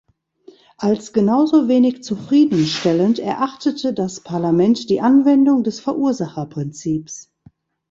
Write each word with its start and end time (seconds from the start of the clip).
Als 0.77 1.13
genauso 1.13 1.67
wenig 1.67 2.01
zufriedenstellend 2.01 3.19
erachtete 3.19 3.93
das 3.93 4.21
Parlament 4.21 4.89
die 4.89 4.99
Anwendung 4.99 5.63
des 5.63 5.79
Verursacherprinzips. 5.79 7.31